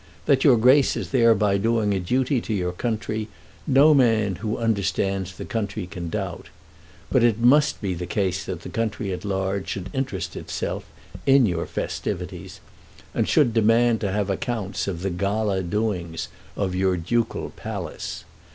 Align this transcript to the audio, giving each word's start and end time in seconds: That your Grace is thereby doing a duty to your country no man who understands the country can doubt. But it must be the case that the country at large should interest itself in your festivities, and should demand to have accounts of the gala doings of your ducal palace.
That 0.25 0.43
your 0.43 0.57
Grace 0.57 0.97
is 0.97 1.11
thereby 1.11 1.59
doing 1.59 1.93
a 1.93 1.99
duty 1.99 2.41
to 2.41 2.53
your 2.55 2.71
country 2.71 3.27
no 3.67 3.93
man 3.93 4.37
who 4.37 4.57
understands 4.57 5.31
the 5.37 5.45
country 5.45 5.85
can 5.85 6.09
doubt. 6.09 6.47
But 7.11 7.21
it 7.23 7.37
must 7.37 7.79
be 7.83 7.93
the 7.93 8.07
case 8.07 8.43
that 8.45 8.61
the 8.61 8.69
country 8.69 9.13
at 9.13 9.23
large 9.23 9.67
should 9.67 9.91
interest 9.93 10.35
itself 10.35 10.85
in 11.27 11.45
your 11.45 11.67
festivities, 11.67 12.61
and 13.13 13.29
should 13.29 13.53
demand 13.53 14.01
to 14.01 14.11
have 14.11 14.31
accounts 14.31 14.87
of 14.87 15.03
the 15.03 15.11
gala 15.11 15.61
doings 15.61 16.29
of 16.55 16.73
your 16.73 16.97
ducal 16.97 17.51
palace. 17.51 18.23